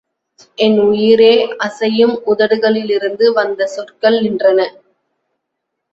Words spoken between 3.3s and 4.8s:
வந்த சொற்கள் நின்றன.